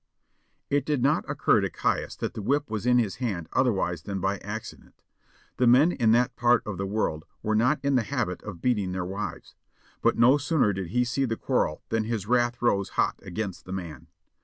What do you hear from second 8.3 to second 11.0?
of beating their wives, but no sooner did